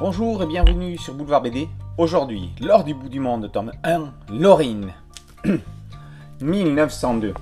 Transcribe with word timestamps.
Bonjour 0.00 0.42
et 0.42 0.46
bienvenue 0.46 0.96
sur 0.96 1.12
Boulevard 1.12 1.42
BD. 1.42 1.68
Aujourd'hui, 1.98 2.48
lors 2.58 2.84
du 2.84 2.94
bout 2.94 3.10
du 3.10 3.20
monde, 3.20 3.52
tome 3.52 3.70
1, 3.84 4.14
Laurine. 4.32 4.94
1902. 6.40 7.34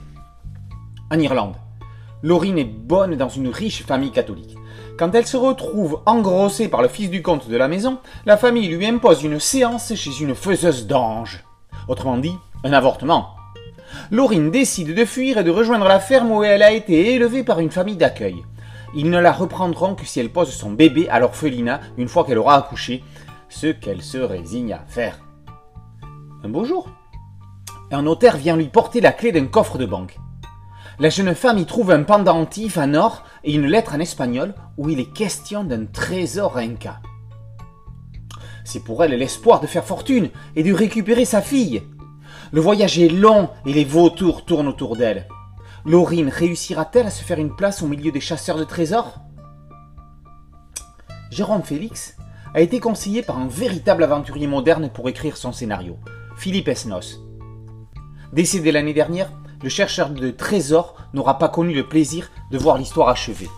En 1.09 1.19
Irlande. 1.21 1.55
Laurine 2.25 2.59
est 2.59 2.65
bonne 2.65 3.15
dans 3.15 3.29
une 3.29 3.47
riche 3.47 3.85
famille 3.85 4.11
catholique. 4.11 4.57
Quand 4.99 5.15
elle 5.15 5.29
se 5.29 5.37
retrouve 5.37 6.01
engrossée 6.05 6.67
par 6.67 6.83
le 6.83 6.89
fils 6.89 7.11
du 7.11 7.23
comte 7.23 7.49
de 7.49 7.57
la 7.57 7.69
maison, 7.69 7.99
la 8.27 8.37
famille 8.37 8.67
lui 8.67 8.87
impose 8.87 9.23
une 9.23 9.39
séance 9.39 9.95
chez 9.95 10.21
une 10.21 10.35
faiseuse 10.35 10.89
d'anges. 10.89 11.45
Autrement 11.87 12.19
dit, 12.19 12.35
un 12.65 12.73
avortement. 12.73 13.37
Laurine 14.11 14.51
décide 14.51 14.97
de 14.97 15.05
fuir 15.05 15.39
et 15.39 15.45
de 15.45 15.53
rejoindre 15.53 15.87
la 15.87 16.01
ferme 16.01 16.33
où 16.33 16.43
elle 16.43 16.65
a 16.65 16.73
été 16.73 17.15
élevée 17.15 17.45
par 17.45 17.61
une 17.61 17.71
famille 17.71 17.97
d'accueil. 17.97 18.43
Ils 18.95 19.11
ne 19.11 19.19
la 19.19 19.33
reprendront 19.33 19.95
que 19.95 20.07
si 20.07 20.21
elle 20.21 20.33
pose 20.33 20.51
son 20.51 20.73
bébé 20.73 21.09
à 21.09 21.21
l'orphelinat 21.21 21.81
une 21.97 22.09
fois 22.09 22.25
qu'elle 22.25 22.39
aura 22.39 22.57
accouché, 22.57 23.05
ce 23.49 23.67
qu'elle 23.67 24.03
se 24.03 24.19
résigne 24.19 24.73
à 24.73 24.85
faire. 24.87 25.19
Un 26.45 26.49
beau 26.49 26.65
jour, 26.65 26.89
un 27.91 28.03
notaire 28.03 28.37
vient 28.37 28.57
lui 28.57 28.69
porter 28.69 29.01
la 29.01 29.13
clé 29.13 29.33
d'un 29.33 29.47
coffre 29.47 29.79
de 29.79 29.87
banque. 29.87 30.19
La 30.99 31.11
jeune 31.11 31.35
femme 31.35 31.59
y 31.59 31.67
trouve 31.67 31.91
un 31.91 32.03
pendentif 32.03 32.77
en 32.77 32.95
or 32.95 33.25
et 33.45 33.55
une 33.55 33.67
lettre 33.67 33.95
en 33.95 34.01
espagnol 34.01 34.55
où 34.77 34.89
il 34.89 35.01
est 35.01 35.13
question 35.13 35.65
d'un 35.65 35.87
trésor 35.87 36.57
inca. 36.59 37.01
C'est 38.65 38.85
pour 38.85 39.03
elle 39.05 39.15
l'espoir 39.15 39.61
de 39.61 39.67
faire 39.67 39.85
fortune 39.85 40.31
et 40.57 40.63
de 40.63 40.73
récupérer 40.73 41.25
sa 41.25 41.41
fille. 41.41 41.83
Le 42.53 42.61
voyage 42.61 42.99
est 42.99 43.09
long 43.09 43.49
et 43.65 43.73
les 43.73 43.85
vautours 43.85 44.45
tournent 44.45 44.69
autour 44.69 44.97
d'elle. 44.97 45.27
Laurine 45.85 46.29
réussira-t-elle 46.29 47.07
à 47.07 47.11
se 47.11 47.23
faire 47.23 47.39
une 47.39 47.55
place 47.55 47.83
au 47.83 47.87
milieu 47.87 48.11
des 48.11 48.21
chasseurs 48.21 48.59
de 48.59 48.65
trésors? 48.65 49.21
Jérôme 51.31 51.63
Félix 51.63 52.17
a 52.53 52.61
été 52.61 52.81
conseillé 52.81 53.23
par 53.23 53.39
un 53.39 53.47
véritable 53.47 54.03
aventurier 54.03 54.49
moderne 54.49 54.91
pour 54.93 55.09
écrire 55.09 55.37
son 55.37 55.53
scénario, 55.53 55.97
Philippe 56.37 56.69
Esnos. 56.69 57.21
Décédé 58.33 58.73
l'année 58.73 58.93
dernière, 58.93 59.31
le 59.63 59.69
chercheur 59.69 60.11
de 60.11 60.31
trésors 60.31 60.97
n'aura 61.15 61.39
pas 61.39 61.49
connu 61.49 61.75
le 61.75 61.87
plaisir 61.87 62.31
de 62.51 62.59
voir 62.59 62.77
l'histoire 62.77 63.09
achevée. 63.09 63.51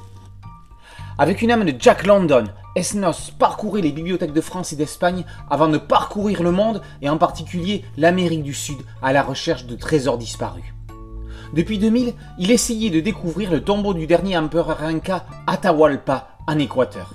Avec 1.18 1.42
une 1.42 1.50
âme 1.50 1.64
de 1.64 1.74
Jack 1.78 2.06
London, 2.06 2.44
Esnos 2.76 3.30
parcourait 3.38 3.82
les 3.82 3.92
bibliothèques 3.92 4.32
de 4.32 4.40
France 4.40 4.72
et 4.72 4.76
d'Espagne 4.76 5.24
avant 5.48 5.68
de 5.68 5.78
parcourir 5.78 6.42
le 6.42 6.52
monde 6.52 6.82
et 7.02 7.08
en 7.08 7.18
particulier 7.18 7.84
l'Amérique 7.96 8.42
du 8.42 8.54
Sud 8.54 8.78
à 9.02 9.12
la 9.12 9.22
recherche 9.22 9.66
de 9.66 9.76
trésors 9.76 10.18
disparus. 10.18 10.64
Depuis 11.52 11.78
2000, 11.78 12.14
il 12.38 12.50
essayait 12.50 12.90
de 12.90 13.00
découvrir 13.00 13.50
le 13.50 13.62
tombeau 13.62 13.92
du 13.92 14.06
dernier 14.06 14.38
empereur 14.38 14.82
inca 14.82 15.26
Atahualpa 15.46 16.28
en 16.46 16.58
Équateur. 16.58 17.14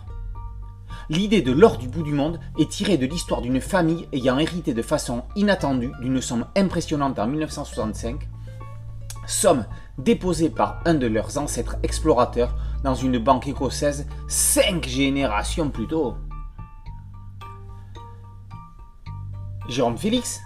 L'idée 1.10 1.42
de 1.42 1.52
l'or 1.52 1.78
du 1.78 1.88
bout 1.88 2.04
du 2.04 2.12
monde 2.12 2.40
est 2.58 2.70
tirée 2.70 2.98
de 2.98 3.06
l'histoire 3.06 3.42
d'une 3.42 3.62
famille 3.62 4.08
ayant 4.12 4.38
hérité 4.38 4.74
de 4.74 4.82
façon 4.82 5.24
inattendue 5.36 5.92
d'une 6.02 6.20
somme 6.20 6.48
impressionnante 6.58 7.20
en 7.20 7.28
1965, 7.28 8.28
somme 9.26 9.66
déposée 9.98 10.50
par 10.50 10.82
un 10.86 10.96
de 10.96 11.08
leurs 11.08 11.38
ancêtres 11.38 11.78
explorateurs 11.84 12.56
dans 12.84 12.96
une 12.96 13.20
banque 13.20 13.48
écossaise 13.48 14.08
cinq 14.28 14.88
générations 14.88 15.70
plus 15.70 15.88
tôt. 15.88 16.16
Jérôme 19.70 19.98
Félix, 19.98 20.42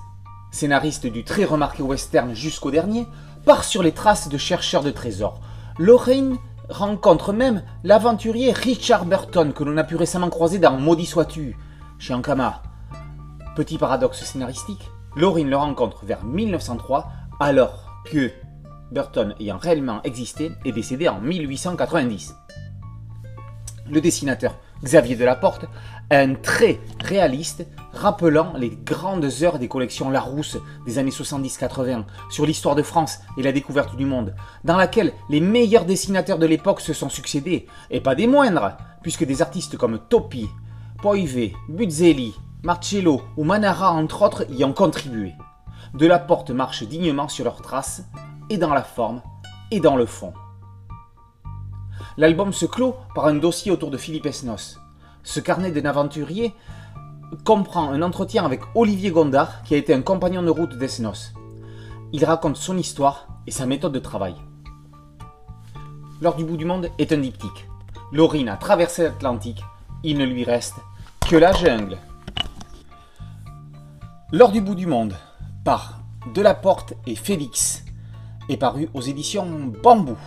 scénariste 0.51 1.07
du 1.07 1.23
très 1.23 1.45
remarqué 1.45 1.83
western 1.83 2.33
jusqu'au 2.33 2.71
dernier, 2.71 3.05
part 3.49 3.63
sur 3.63 3.81
les 3.81 3.93
traces 3.93 4.29
de 4.29 4.37
chercheurs 4.37 4.83
de 4.83 4.91
trésors. 4.91 5.41
Lorraine 5.79 6.37
rencontre 6.69 7.33
même 7.33 7.63
l'aventurier 7.83 8.51
Richard 8.51 9.05
Burton 9.05 9.53
que 9.53 9.63
l'on 9.63 9.75
a 9.77 9.83
pu 9.83 9.95
récemment 9.95 10.29
croiser 10.29 10.59
dans 10.59 10.77
Maudit 10.77 11.07
sois-tu 11.07 11.57
chez 11.97 12.13
Ankama. 12.13 12.61
Petit 13.55 13.79
paradoxe 13.79 14.23
scénaristique, 14.23 14.91
Lorraine 15.15 15.49
le 15.49 15.57
rencontre 15.57 16.05
vers 16.05 16.23
1903 16.23 17.07
alors 17.39 18.03
que 18.05 18.29
Burton 18.91 19.33
ayant 19.39 19.57
réellement 19.57 20.03
existé 20.03 20.51
est 20.63 20.71
décédé 20.71 21.09
en 21.09 21.19
1890. 21.19 22.35
Le 23.89 23.99
dessinateur 23.99 24.59
Xavier 24.83 25.15
Delaporte 25.15 25.65
un 26.11 26.33
trait 26.33 26.79
réaliste 27.03 27.67
rappelant 27.93 28.53
les 28.57 28.69
grandes 28.69 29.29
heures 29.43 29.59
des 29.59 29.67
collections 29.67 30.09
Larousse 30.09 30.57
des 30.85 30.97
années 30.97 31.11
70-80 31.11 32.05
sur 32.29 32.45
l'histoire 32.45 32.75
de 32.75 32.81
France 32.81 33.19
et 33.37 33.43
la 33.43 33.51
découverte 33.51 33.95
du 33.95 34.05
monde, 34.05 34.33
dans 34.63 34.77
laquelle 34.77 35.13
les 35.29 35.39
meilleurs 35.39 35.85
dessinateurs 35.85 36.39
de 36.39 36.45
l'époque 36.45 36.81
se 36.81 36.93
sont 36.93 37.09
succédés, 37.09 37.67
et 37.91 38.01
pas 38.01 38.15
des 38.15 38.27
moindres, 38.27 38.77
puisque 39.03 39.25
des 39.25 39.41
artistes 39.41 39.77
comme 39.77 39.99
Topi, 40.09 40.47
Poivet, 41.01 41.53
Buzzelli, 41.69 42.33
Marcello 42.63 43.21
ou 43.37 43.43
Manara 43.43 43.91
entre 43.91 44.23
autres 44.23 44.45
y 44.49 44.63
ont 44.63 44.73
contribué. 44.73 45.33
Delaporte 45.93 46.51
marche 46.51 46.83
dignement 46.83 47.27
sur 47.27 47.45
leurs 47.45 47.61
traces, 47.61 48.03
et 48.49 48.57
dans 48.57 48.73
la 48.73 48.83
forme, 48.83 49.21
et 49.71 49.79
dans 49.79 49.95
le 49.95 50.07
fond. 50.07 50.33
L'album 52.17 52.51
se 52.51 52.65
clôt 52.65 52.95
par 53.13 53.27
un 53.27 53.35
dossier 53.35 53.71
autour 53.71 53.91
de 53.91 53.97
Philippe 53.97 54.25
Esnos. 54.25 54.79
Ce 55.29 55.39
carnet 55.39 55.69
d'un 55.69 55.87
aventurier 55.87 56.55
comprend 57.45 57.91
un 57.91 58.01
entretien 58.01 58.43
avec 58.43 58.61
Olivier 58.73 59.11
Gondard, 59.11 59.61
qui 59.61 59.75
a 59.75 59.77
été 59.77 59.93
un 59.93 60.01
compagnon 60.01 60.41
de 60.41 60.49
route 60.49 60.75
d'Esnos. 60.75 61.35
Il 62.11 62.25
raconte 62.25 62.57
son 62.57 62.75
histoire 62.79 63.27
et 63.45 63.51
sa 63.51 63.67
méthode 63.67 63.93
de 63.93 63.99
travail. 63.99 64.33
L'heure 66.19 66.35
du 66.35 66.43
bout 66.43 66.57
du 66.57 66.65
monde 66.65 66.89
est 66.97 67.11
un 67.11 67.19
diptyque. 67.19 67.69
Laurine 68.11 68.49
a 68.49 68.57
traversé 68.57 69.03
l'Atlantique, 69.03 69.63
il 70.03 70.17
ne 70.17 70.25
lui 70.25 70.43
reste 70.43 70.77
que 71.29 71.35
la 71.35 71.53
jungle. 71.53 71.99
L'heure 74.31 74.51
du 74.51 74.61
bout 74.61 74.73
du 74.73 74.87
monde, 74.87 75.13
par 75.63 75.99
Delaporte 76.33 76.95
et 77.05 77.15
Félix, 77.15 77.85
est 78.49 78.57
paru 78.57 78.89
aux 78.95 79.01
éditions 79.01 79.71
Bambou. 79.83 80.17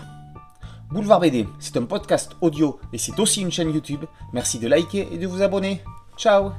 Boulevard 0.93 1.21
BD, 1.21 1.49
c'est 1.59 1.79
un 1.79 1.85
podcast 1.85 2.37
audio 2.43 2.79
et 2.93 2.99
c'est 2.99 3.19
aussi 3.19 3.41
une 3.41 3.51
chaîne 3.51 3.73
YouTube. 3.73 4.05
Merci 4.35 4.59
de 4.59 4.69
liker 4.69 5.09
et 5.11 5.17
de 5.17 5.27
vous 5.27 5.41
abonner. 5.41 5.83
Ciao 6.19 6.53